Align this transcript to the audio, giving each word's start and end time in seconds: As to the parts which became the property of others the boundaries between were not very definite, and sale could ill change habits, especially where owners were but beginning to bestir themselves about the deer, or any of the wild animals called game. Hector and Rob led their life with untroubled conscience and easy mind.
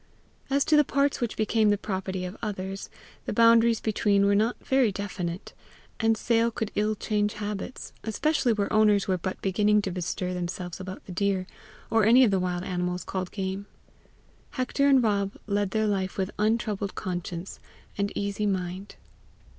As 0.49 0.65
to 0.65 0.75
the 0.75 0.83
parts 0.83 1.21
which 1.21 1.37
became 1.37 1.69
the 1.69 1.77
property 1.77 2.25
of 2.25 2.35
others 2.41 2.89
the 3.27 3.33
boundaries 3.33 3.79
between 3.79 4.25
were 4.25 4.33
not 4.33 4.55
very 4.65 4.91
definite, 4.91 5.53
and 5.99 6.17
sale 6.17 6.49
could 6.49 6.71
ill 6.73 6.95
change 6.95 7.33
habits, 7.33 7.93
especially 8.03 8.51
where 8.51 8.73
owners 8.73 9.07
were 9.07 9.19
but 9.19 9.39
beginning 9.43 9.79
to 9.83 9.91
bestir 9.91 10.33
themselves 10.33 10.79
about 10.79 11.05
the 11.05 11.11
deer, 11.11 11.45
or 11.91 12.03
any 12.03 12.23
of 12.23 12.31
the 12.31 12.39
wild 12.39 12.63
animals 12.63 13.03
called 13.03 13.29
game. 13.29 13.67
Hector 14.49 14.87
and 14.87 15.03
Rob 15.03 15.37
led 15.45 15.69
their 15.69 15.85
life 15.85 16.17
with 16.17 16.31
untroubled 16.39 16.95
conscience 16.95 17.59
and 17.95 18.11
easy 18.17 18.47
mind. 18.47 18.95